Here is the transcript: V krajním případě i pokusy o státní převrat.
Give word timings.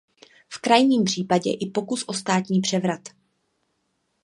V 0.49 0.59
krajním 0.59 1.03
případě 1.03 1.51
i 1.53 1.69
pokusy 1.69 2.05
o 2.07 2.13
státní 2.13 2.61
převrat. 2.61 3.01